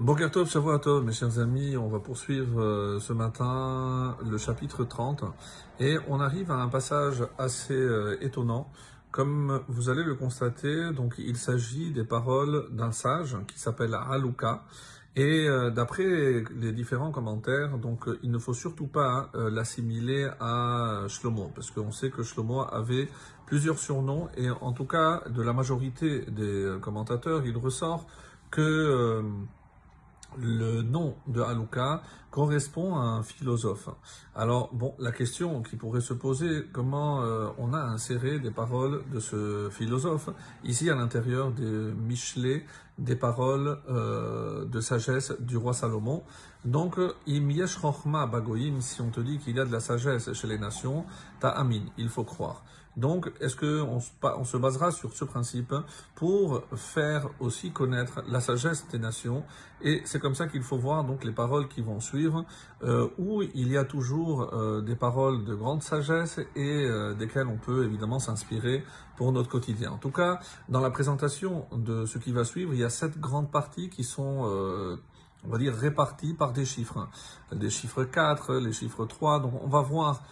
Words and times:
Bokertov, 0.00 0.48
Shavuatov, 0.48 1.04
mes 1.04 1.12
chers 1.12 1.38
amis, 1.38 1.76
on 1.76 1.86
va 1.86 2.00
poursuivre 2.00 2.60
euh, 2.60 2.98
ce 2.98 3.12
matin 3.12 4.16
le 4.28 4.38
chapitre 4.38 4.84
30 4.84 5.24
et 5.80 5.98
on 6.08 6.18
arrive 6.18 6.50
à 6.50 6.56
un 6.56 6.68
passage 6.68 7.22
assez 7.38 7.74
euh, 7.74 8.16
étonnant. 8.22 8.70
Comme 9.10 9.62
vous 9.68 9.90
allez 9.90 10.02
le 10.02 10.14
constater, 10.14 10.92
donc 10.92 11.16
il 11.18 11.36
s'agit 11.36 11.92
des 11.92 12.04
paroles 12.04 12.68
d'un 12.72 12.90
sage 12.90 13.36
qui 13.46 13.58
s'appelle 13.58 13.94
Aluka 13.94 14.64
et 15.14 15.46
euh, 15.46 15.70
d'après 15.70 16.42
les 16.56 16.72
différents 16.72 17.12
commentaires, 17.12 17.76
donc 17.76 18.06
il 18.22 18.30
ne 18.30 18.38
faut 18.38 18.54
surtout 18.54 18.88
pas 18.88 19.30
l'assimiler 19.34 20.26
à 20.40 21.04
Shlomo 21.06 21.52
parce 21.54 21.70
qu'on 21.70 21.92
sait 21.92 22.10
que 22.10 22.22
Shlomo 22.22 22.62
avait 22.62 23.08
plusieurs 23.46 23.78
surnoms 23.78 24.30
et 24.38 24.48
en 24.50 24.72
tout 24.72 24.86
cas 24.86 25.22
de 25.28 25.42
la 25.42 25.52
majorité 25.52 26.22
des 26.22 26.78
commentateurs, 26.80 27.44
il 27.44 27.58
ressort 27.58 28.06
que 28.50 29.22
le 30.38 30.82
nom 30.82 31.14
de 31.26 31.40
Halouka 31.40 32.02
correspond 32.32 32.96
à 32.96 33.02
un 33.02 33.22
philosophe. 33.22 33.90
Alors, 34.34 34.70
bon, 34.72 34.94
la 34.98 35.12
question 35.12 35.62
qui 35.62 35.76
pourrait 35.76 36.00
se 36.00 36.14
poser, 36.14 36.64
comment 36.72 37.22
euh, 37.22 37.48
on 37.58 37.74
a 37.74 37.78
inséré 37.78 38.40
des 38.40 38.50
paroles 38.50 39.04
de 39.12 39.20
ce 39.20 39.68
philosophe 39.70 40.30
ici 40.64 40.88
à 40.88 40.94
l'intérieur 40.94 41.52
de 41.52 41.92
Michelet, 41.94 42.64
des 42.98 43.16
paroles 43.16 43.78
euh, 43.90 44.64
de 44.64 44.80
sagesse 44.80 45.34
du 45.40 45.58
roi 45.58 45.74
Salomon. 45.74 46.22
Donc, 46.64 46.98
im 46.98 47.50
yesh 47.50 47.78
bagoyim, 48.32 48.80
si 48.80 49.02
on 49.02 49.10
te 49.10 49.20
dit 49.20 49.38
qu'il 49.38 49.56
y 49.56 49.60
a 49.60 49.66
de 49.66 49.72
la 49.72 49.80
sagesse 49.80 50.32
chez 50.32 50.46
les 50.46 50.58
nations, 50.58 51.04
ta 51.38 51.50
amin, 51.50 51.82
il 51.98 52.08
faut 52.08 52.24
croire. 52.24 52.64
Donc, 52.96 53.32
est-ce 53.40 53.56
qu'on 53.56 54.00
on 54.22 54.44
se 54.44 54.56
basera 54.56 54.90
sur 54.90 55.14
ce 55.14 55.24
principe 55.24 55.74
pour 56.14 56.62
faire 56.76 57.28
aussi 57.40 57.70
connaître 57.70 58.22
la 58.28 58.40
sagesse 58.40 58.86
des 58.88 58.98
nations? 58.98 59.44
Et 59.80 60.02
c'est 60.04 60.20
comme 60.20 60.34
ça 60.34 60.46
qu'il 60.46 60.62
faut 60.62 60.76
voir 60.76 61.04
donc 61.04 61.24
les 61.24 61.32
paroles 61.32 61.68
qui 61.68 61.80
vont 61.80 62.00
suivre, 62.00 62.21
euh, 62.82 63.08
où 63.18 63.42
il 63.42 63.68
y 63.68 63.76
a 63.76 63.84
toujours 63.84 64.52
euh, 64.52 64.80
des 64.80 64.96
paroles 64.96 65.44
de 65.44 65.54
grande 65.54 65.82
sagesse 65.82 66.38
et 66.56 66.84
euh, 66.84 67.14
desquelles 67.14 67.46
on 67.46 67.56
peut 67.56 67.84
évidemment 67.84 68.18
s'inspirer 68.18 68.84
pour 69.16 69.32
notre 69.32 69.48
quotidien. 69.48 69.92
En 69.92 69.98
tout 69.98 70.10
cas, 70.10 70.40
dans 70.68 70.80
la 70.80 70.90
présentation 70.90 71.66
de 71.72 72.06
ce 72.06 72.18
qui 72.18 72.32
va 72.32 72.44
suivre, 72.44 72.72
il 72.74 72.80
y 72.80 72.84
a 72.84 72.90
sept 72.90 73.18
grandes 73.18 73.50
parties 73.50 73.88
qui 73.88 74.04
sont 74.04 74.98
on 75.44 75.48
va 75.48 75.58
dire 75.58 75.74
répartis 75.74 76.34
par 76.34 76.52
des 76.52 76.64
chiffres. 76.64 77.08
Des 77.52 77.70
chiffres 77.70 78.04
4, 78.04 78.54
les 78.56 78.72
chiffres 78.72 79.04
3. 79.04 79.40
Donc 79.40 79.52
on 79.62 79.68
va 79.68 79.82
voir 79.82 80.22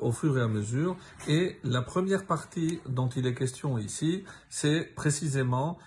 au 0.00 0.12
fur 0.12 0.36
et 0.38 0.40
à 0.40 0.48
mesure. 0.48 0.96
Et 1.28 1.58
la 1.64 1.82
première 1.82 2.26
partie 2.26 2.80
dont 2.88 3.08
il 3.08 3.26
est 3.26 3.34
question 3.34 3.78
ici, 3.78 4.24
c'est 4.48 4.82
précisément 4.94 5.78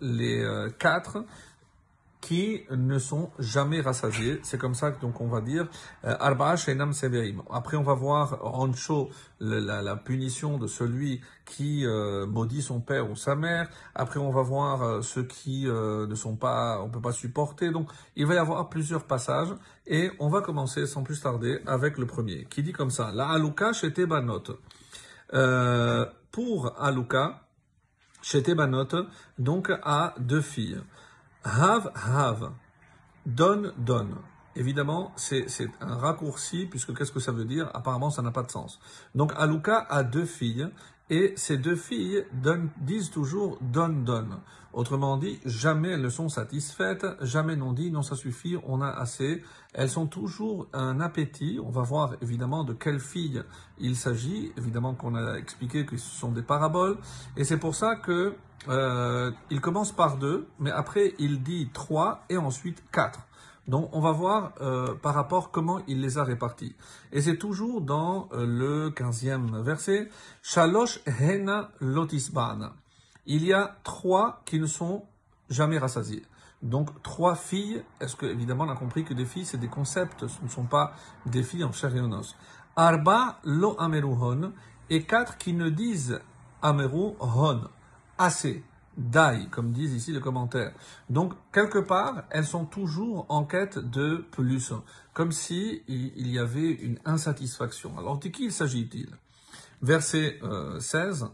les 0.00 0.42
euh, 0.42 0.70
4 0.78 1.24
qui 2.24 2.62
ne 2.70 2.98
sont 2.98 3.30
jamais 3.38 3.82
rassasiés. 3.82 4.40
C'est 4.44 4.56
comme 4.56 4.74
ça 4.74 4.92
que 4.92 4.98
donc 4.98 5.20
on 5.20 5.28
va 5.28 5.42
dire 5.42 5.68
euh, 6.06 6.16
Arba 6.18 6.56
Shenam 6.56 6.94
Severim. 6.94 7.42
Après 7.50 7.76
on 7.76 7.82
va 7.82 7.92
voir 7.92 8.38
Rancho, 8.40 9.10
la, 9.40 9.82
la, 9.82 9.96
punition 9.96 10.56
de 10.56 10.66
celui 10.66 11.20
qui 11.44 11.84
euh, 11.84 12.26
maudit 12.26 12.62
son 12.62 12.80
père 12.80 13.10
ou 13.10 13.14
sa 13.14 13.34
mère. 13.34 13.68
Après 13.94 14.18
on 14.18 14.30
va 14.30 14.40
voir 14.40 14.82
euh, 14.82 15.02
ceux 15.02 15.24
qui 15.24 15.66
ne 15.66 16.14
sont 16.14 16.36
pas, 16.36 16.80
on 16.82 16.88
peut 16.88 17.02
pas 17.02 17.12
supporter. 17.12 17.70
Donc 17.70 17.90
il 18.16 18.24
va 18.24 18.32
y 18.32 18.38
avoir 18.38 18.70
plusieurs 18.70 19.04
passages 19.04 19.54
et 19.86 20.10
on 20.18 20.30
va 20.30 20.40
commencer 20.40 20.86
sans 20.86 21.02
plus 21.02 21.20
tarder 21.20 21.60
avec 21.66 21.98
le 21.98 22.06
premier 22.06 22.46
qui 22.48 22.62
dit 22.62 22.72
comme 22.72 22.90
ça 22.90 23.12
La 23.12 23.28
Aluka 23.28 23.74
chez 23.74 23.92
Tebanot. 23.92 24.44
pour 26.32 26.72
Aluka, 26.80 27.42
chez 28.22 28.42
Tebanot, 28.42 29.08
donc 29.38 29.70
à 29.82 30.14
deux 30.18 30.40
filles. 30.40 30.80
Have, 31.44 31.92
have. 31.94 32.52
Donne, 33.26 33.72
donne. 33.78 34.16
Évidemment, 34.56 35.12
c'est 35.16 35.46
un 35.80 35.96
raccourci, 35.96 36.66
puisque 36.66 36.96
qu'est-ce 36.96 37.12
que 37.12 37.20
ça 37.20 37.32
veut 37.32 37.44
dire? 37.44 37.70
Apparemment, 37.74 38.10
ça 38.10 38.22
n'a 38.22 38.30
pas 38.30 38.42
de 38.42 38.50
sens. 38.50 38.80
Donc, 39.14 39.32
Aluka 39.36 39.78
a 39.90 40.04
deux 40.04 40.26
filles, 40.26 40.68
et 41.10 41.34
ces 41.36 41.58
deux 41.58 41.76
filles 41.76 42.24
disent 42.78 43.10
toujours 43.10 43.58
donne, 43.60 44.04
donne. 44.04 44.38
Autrement 44.72 45.16
dit, 45.18 45.38
jamais 45.44 45.90
elles 45.90 46.02
ne 46.02 46.08
sont 46.08 46.28
satisfaites, 46.28 47.06
jamais 47.20 47.54
n'ont 47.54 47.72
dit 47.72 47.92
non, 47.92 48.02
ça 48.02 48.16
suffit, 48.16 48.56
on 48.66 48.80
a 48.80 48.88
assez. 48.88 49.42
Elles 49.72 49.90
sont 49.90 50.06
toujours 50.06 50.66
un 50.72 50.98
appétit. 51.00 51.60
On 51.62 51.70
va 51.70 51.82
voir 51.82 52.14
évidemment 52.22 52.64
de 52.64 52.72
quelles 52.72 52.98
filles 52.98 53.42
il 53.78 53.94
s'agit. 53.94 54.52
Évidemment 54.56 54.94
qu'on 54.94 55.14
a 55.14 55.36
expliqué 55.36 55.86
que 55.86 55.96
ce 55.96 56.10
sont 56.10 56.32
des 56.32 56.42
paraboles. 56.42 56.98
Et 57.36 57.44
c'est 57.44 57.58
pour 57.58 57.76
ça 57.76 57.94
que 57.94 58.34
euh, 58.68 59.30
il 59.50 59.60
commence 59.60 59.92
par 59.92 60.16
deux, 60.16 60.48
mais 60.58 60.70
après 60.70 61.14
il 61.18 61.42
dit 61.42 61.70
trois 61.72 62.24
et 62.28 62.36
ensuite 62.36 62.82
quatre. 62.90 63.20
Donc 63.68 63.88
on 63.92 64.00
va 64.00 64.12
voir 64.12 64.52
euh, 64.60 64.94
par 64.94 65.14
rapport 65.14 65.50
comment 65.50 65.80
il 65.86 66.00
les 66.00 66.18
a 66.18 66.24
répartis. 66.24 66.74
Et 67.12 67.22
c'est 67.22 67.36
toujours 67.36 67.80
dans 67.80 68.28
euh, 68.32 68.46
le 68.46 68.90
quinzième 68.90 69.60
verset, 69.62 70.08
Shalosh 70.42 71.00
Hena 71.06 71.70
Lotisban. 71.80 72.70
Il 73.26 73.44
y 73.44 73.52
a 73.52 73.76
trois 73.84 74.42
qui 74.44 74.60
ne 74.60 74.66
sont 74.66 75.04
jamais 75.48 75.78
rassasiés. 75.78 76.24
Donc 76.62 77.02
trois 77.02 77.36
filles, 77.36 77.82
est-ce 78.00 78.16
que 78.16 78.26
évidemment 78.26 78.64
on 78.64 78.70
a 78.70 78.76
compris 78.76 79.04
que 79.04 79.14
des 79.14 79.26
filles 79.26 79.44
c'est 79.44 79.58
des 79.58 79.68
concepts, 79.68 80.26
ce 80.26 80.42
ne 80.42 80.48
sont 80.48 80.64
pas 80.64 80.92
des 81.26 81.42
filles 81.42 81.64
en 81.64 81.72
chair 81.72 81.94
et 81.94 82.00
en 82.00 82.12
os. 82.12 82.36
Arba 82.76 83.38
lo 83.44 83.76
ameruhon 83.78 84.52
et 84.90 85.04
quatre 85.04 85.38
qui 85.38 85.52
ne 85.52 85.68
disent 85.68 86.20
ameruhon 86.62 87.68
assez, 88.18 88.64
dai, 88.96 89.48
comme 89.50 89.72
disent 89.72 89.94
ici 89.94 90.12
les 90.12 90.20
commentaires. 90.20 90.72
Donc, 91.10 91.34
quelque 91.52 91.78
part, 91.78 92.24
elles 92.30 92.46
sont 92.46 92.64
toujours 92.64 93.26
en 93.28 93.44
quête 93.44 93.78
de 93.78 94.24
plus, 94.30 94.72
comme 95.12 95.32
si 95.32 95.82
il 95.88 96.28
y 96.28 96.38
avait 96.38 96.70
une 96.70 96.98
insatisfaction. 97.04 97.98
Alors, 97.98 98.18
de 98.18 98.28
qui 98.28 98.44
il 98.44 98.52
s'agit-il? 98.52 99.08
Verset 99.82 100.40
16. 100.78 101.26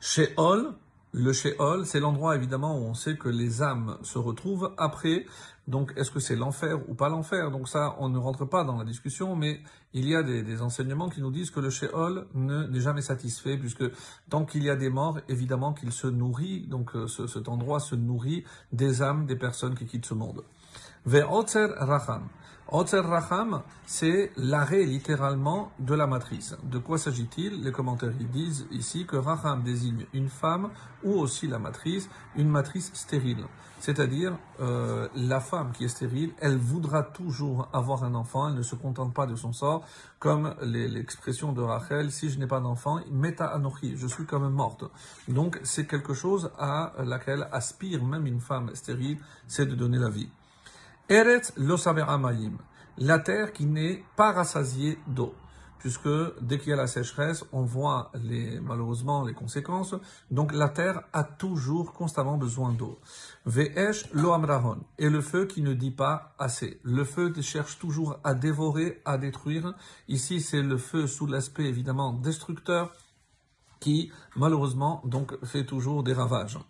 Chez 0.00 0.34
Ol, 0.36 0.74
le 1.12 1.32
Sheol, 1.34 1.84
c'est 1.84 2.00
l'endroit 2.00 2.36
évidemment 2.36 2.78
où 2.78 2.84
on 2.84 2.94
sait 2.94 3.16
que 3.16 3.28
les 3.28 3.62
âmes 3.62 3.98
se 4.02 4.18
retrouvent 4.18 4.72
après. 4.78 5.26
Donc, 5.68 5.92
est-ce 5.96 6.10
que 6.10 6.18
c'est 6.18 6.34
l'enfer 6.34 6.80
ou 6.88 6.94
pas 6.94 7.10
l'enfer? 7.10 7.50
Donc 7.50 7.68
ça, 7.68 7.94
on 8.00 8.08
ne 8.08 8.18
rentre 8.18 8.46
pas 8.46 8.64
dans 8.64 8.78
la 8.78 8.84
discussion, 8.84 9.36
mais 9.36 9.60
il 9.92 10.08
y 10.08 10.16
a 10.16 10.22
des, 10.22 10.62
enseignements 10.62 11.10
qui 11.10 11.20
nous 11.20 11.30
disent 11.30 11.50
que 11.50 11.60
le 11.60 11.68
Sheol 11.70 12.26
n'est 12.34 12.80
jamais 12.80 13.02
satisfait, 13.02 13.58
puisque 13.58 13.84
tant 14.30 14.44
qu'il 14.44 14.64
y 14.64 14.70
a 14.70 14.74
des 14.74 14.88
morts, 14.88 15.20
évidemment 15.28 15.74
qu'il 15.74 15.92
se 15.92 16.06
nourrit, 16.06 16.66
donc 16.66 16.96
euh, 16.96 17.06
cet 17.06 17.48
endroit 17.48 17.78
se 17.78 17.94
nourrit 17.94 18.44
des 18.72 19.02
âmes 19.02 19.26
des 19.26 19.36
personnes 19.36 19.74
qui 19.74 19.84
quittent 19.84 20.06
ce 20.06 20.14
monde. 20.14 20.42
Ve'otzer 21.04 21.74
racham. 21.78 22.28
Otzer 22.68 23.00
racham, 23.00 23.62
c'est 23.86 24.30
l'arrêt 24.36 24.84
littéralement 24.84 25.72
de 25.80 25.94
la 25.94 26.06
matrice. 26.06 26.56
De 26.62 26.78
quoi 26.78 26.96
s'agit-il? 26.96 27.60
Les 27.64 27.72
commentaires 27.72 28.12
disent 28.12 28.66
ici 28.70 29.04
que 29.04 29.16
racham 29.16 29.64
désigne 29.64 30.06
une 30.14 30.28
femme 30.28 30.70
ou 31.02 31.14
aussi 31.14 31.48
la 31.48 31.58
matrice, 31.58 32.08
une 32.36 32.48
matrice 32.48 32.92
stérile. 32.94 33.44
C'est-à-dire 33.80 34.38
euh, 34.60 35.08
la 35.16 35.40
femme 35.40 35.72
qui 35.72 35.84
est 35.86 35.88
stérile, 35.88 36.34
elle 36.38 36.56
voudra 36.56 37.02
toujours 37.02 37.68
avoir 37.72 38.04
un 38.04 38.14
enfant, 38.14 38.48
elle 38.48 38.54
ne 38.54 38.62
se 38.62 38.76
contente 38.76 39.12
pas 39.12 39.26
de 39.26 39.34
son 39.34 39.52
sort, 39.52 39.84
comme 40.20 40.54
l'expression 40.62 41.52
de 41.52 41.62
Rachel, 41.62 42.12
si 42.12 42.30
je 42.30 42.38
n'ai 42.38 42.46
pas 42.46 42.60
d'enfant, 42.60 43.00
meta 43.10 43.46
anochi, 43.46 43.96
je 43.96 44.06
suis 44.06 44.24
comme 44.24 44.48
morte. 44.50 44.84
Donc 45.26 45.58
c'est 45.64 45.88
quelque 45.88 46.14
chose 46.14 46.52
à 46.60 46.92
laquelle 47.04 47.48
aspire 47.50 48.04
même 48.04 48.28
une 48.28 48.40
femme 48.40 48.70
stérile, 48.74 49.18
c'est 49.48 49.66
de 49.66 49.74
donner 49.74 49.98
la 49.98 50.08
vie. 50.08 50.30
Eretz 51.08 51.52
lo 51.56 51.76
amayim, 51.86 52.58
la 52.98 53.18
terre 53.18 53.52
qui 53.52 53.66
n'est 53.66 54.04
pas 54.16 54.32
rassasiée 54.32 54.98
d'eau. 55.06 55.34
Puisque 55.82 56.08
dès 56.40 56.58
qu'il 56.58 56.70
y 56.70 56.72
a 56.72 56.76
la 56.76 56.86
sécheresse, 56.86 57.44
on 57.50 57.62
voit 57.62 58.12
les, 58.14 58.60
malheureusement 58.60 59.24
les 59.24 59.34
conséquences. 59.34 59.96
Donc 60.30 60.52
la 60.52 60.68
terre 60.68 61.02
a 61.12 61.24
toujours 61.24 61.92
constamment 61.92 62.38
besoin 62.38 62.70
d'eau. 62.70 63.00
Ve'esh 63.46 64.08
lo 64.12 64.32
amrahon. 64.32 64.78
Et 64.98 65.10
le 65.10 65.20
feu 65.20 65.46
qui 65.46 65.60
ne 65.60 65.74
dit 65.74 65.90
pas 65.90 66.36
assez. 66.38 66.78
Le 66.84 67.02
feu 67.02 67.32
cherche 67.40 67.80
toujours 67.80 68.20
à 68.22 68.34
dévorer, 68.34 69.02
à 69.04 69.18
détruire. 69.18 69.74
Ici, 70.06 70.40
c'est 70.40 70.62
le 70.62 70.76
feu 70.76 71.08
sous 71.08 71.26
l'aspect 71.26 71.64
évidemment 71.64 72.12
destructeur 72.12 72.92
qui 73.80 74.12
malheureusement 74.36 75.02
donc 75.04 75.44
fait 75.44 75.66
toujours 75.66 76.04
des 76.04 76.12
ravages. 76.12 76.60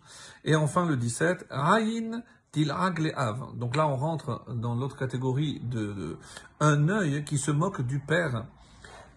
Et 0.43 0.55
enfin 0.55 0.87
le 0.87 0.97
17, 0.97 1.45
Raïn 1.51 2.23
donc 2.55 3.75
là, 3.75 3.87
on 3.87 3.95
rentre 3.95 4.45
dans 4.53 4.75
l'autre 4.75 4.95
catégorie 4.95 5.59
de, 5.63 6.17
un 6.59 6.87
œil 6.87 7.23
qui 7.23 7.39
se 7.39 7.49
moque 7.49 7.81
du 7.81 7.99
père. 7.99 8.45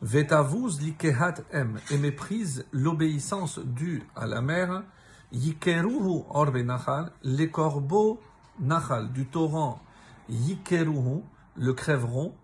Vetavuz 0.01 0.81
likehat 0.81 1.43
em 1.53 1.75
et 1.91 1.99
méprise 1.99 2.65
l'obéissance 2.73 3.59
due 3.59 4.03
à 4.15 4.27
la 4.27 4.41
mère. 4.41 4.85
Yikeruhu 5.33 6.23
orbe 6.31 6.57
nachal, 6.57 7.13
les 7.23 7.51
corbeaux 7.51 8.21
nachal 8.59 9.13
du 9.13 9.27
torrent. 9.27 9.83
Yikeruhu 10.31 11.23
le 11.57 11.73
crèveront. 11.75 12.35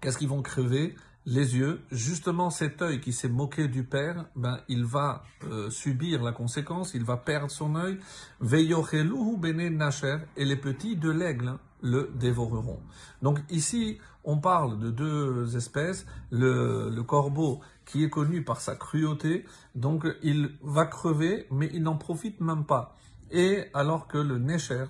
Qu'est-ce 0.00 0.18
qu'ils 0.18 0.28
vont 0.28 0.42
crever? 0.42 0.96
Les 1.26 1.56
yeux. 1.56 1.80
Justement, 1.90 2.50
cet 2.50 2.82
œil 2.82 3.00
qui 3.00 3.12
s'est 3.12 3.28
moqué 3.28 3.68
du 3.68 3.84
père, 3.84 4.26
ben, 4.36 4.60
il 4.68 4.84
va 4.84 5.24
euh, 5.44 5.70
subir 5.70 6.22
la 6.22 6.32
conséquence, 6.32 6.94
il 6.94 7.04
va 7.04 7.16
perdre 7.16 7.50
son 7.50 7.76
œil. 7.76 7.98
Veyocheluhu 8.40 9.36
bene 9.38 9.68
nacher, 9.76 10.18
et 10.36 10.44
les 10.44 10.56
petits 10.56 10.96
de 10.96 11.10
l'aigle 11.10 11.58
le 11.82 12.10
dévoreront. 12.14 12.80
Donc 13.22 13.40
ici, 13.50 13.98
on 14.24 14.38
parle 14.38 14.78
de 14.78 14.90
deux 14.90 15.56
espèces. 15.56 16.06
Le, 16.30 16.90
le 16.90 17.02
corbeau 17.02 17.60
qui 17.84 18.04
est 18.04 18.10
connu 18.10 18.42
par 18.42 18.60
sa 18.60 18.74
cruauté, 18.74 19.44
donc 19.74 20.06
il 20.22 20.50
va 20.62 20.86
crever, 20.86 21.46
mais 21.50 21.70
il 21.74 21.82
n'en 21.82 21.96
profite 21.96 22.40
même 22.40 22.64
pas. 22.64 22.96
Et 23.30 23.64
alors 23.74 24.06
que 24.06 24.18
le 24.18 24.38
Necher, 24.38 24.86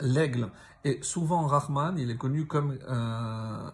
L'aigle 0.00 0.50
est 0.84 1.02
souvent 1.02 1.46
Rahman, 1.46 1.98
il 1.98 2.10
est 2.10 2.16
connu 2.16 2.46
comme 2.46 2.78
un, 2.88 3.72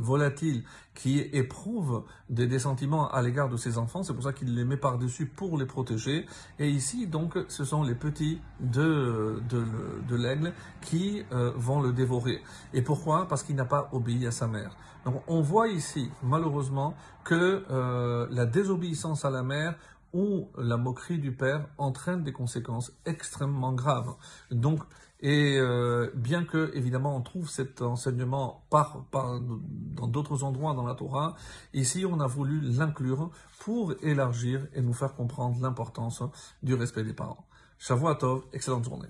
volatile 0.00 0.64
qui 0.94 1.20
éprouve 1.20 2.04
des, 2.28 2.46
des 2.46 2.58
sentiments 2.58 3.08
à 3.10 3.22
l'égard 3.22 3.48
de 3.48 3.56
ses 3.56 3.78
enfants, 3.78 4.02
c'est 4.02 4.12
pour 4.12 4.24
ça 4.24 4.32
qu'il 4.32 4.54
les 4.54 4.64
met 4.64 4.76
par-dessus 4.76 5.26
pour 5.26 5.56
les 5.56 5.64
protéger. 5.64 6.26
Et 6.58 6.68
ici, 6.68 7.06
donc, 7.06 7.38
ce 7.48 7.64
sont 7.64 7.82
les 7.82 7.94
petits 7.94 8.40
de, 8.60 9.40
de, 9.48 9.64
de 10.08 10.16
l'aigle 10.16 10.52
qui 10.80 11.24
euh, 11.32 11.52
vont 11.56 11.80
le 11.80 11.92
dévorer. 11.92 12.42
Et 12.74 12.82
pourquoi? 12.82 13.28
Parce 13.28 13.42
qu'il 13.42 13.56
n'a 13.56 13.64
pas 13.64 13.88
obéi 13.92 14.26
à 14.26 14.32
sa 14.32 14.48
mère. 14.48 14.76
Donc 15.04 15.22
on 15.26 15.40
voit 15.40 15.68
ici, 15.68 16.10
malheureusement, 16.22 16.94
que 17.24 17.64
euh, 17.70 18.26
la 18.30 18.46
désobéissance 18.46 19.24
à 19.24 19.30
la 19.30 19.42
mère 19.42 19.74
ou 20.12 20.48
la 20.58 20.76
moquerie 20.76 21.18
du 21.18 21.32
père 21.32 21.66
entraîne 21.78 22.22
des 22.22 22.32
conséquences 22.32 22.92
extrêmement 23.06 23.72
graves. 23.72 24.14
Donc, 24.50 24.82
et 25.22 25.56
euh, 25.56 26.10
bien 26.14 26.44
que, 26.44 26.72
évidemment, 26.74 27.16
on 27.16 27.20
trouve 27.20 27.48
cet 27.48 27.80
enseignement 27.80 28.64
dans 28.72 30.08
d'autres 30.08 30.42
endroits 30.42 30.74
dans 30.74 30.84
la 30.84 30.94
Torah, 30.94 31.36
ici, 31.74 32.04
on 32.04 32.18
a 32.18 32.26
voulu 32.26 32.60
l'inclure 32.60 33.30
pour 33.60 33.94
élargir 34.02 34.66
et 34.74 34.82
nous 34.82 34.92
faire 34.92 35.14
comprendre 35.14 35.60
l'importance 35.62 36.24
du 36.64 36.74
respect 36.74 37.04
des 37.04 37.12
parents. 37.12 37.46
Shavuot 37.78 38.14
Tov, 38.14 38.42
excellente 38.52 38.84
journée. 38.84 39.08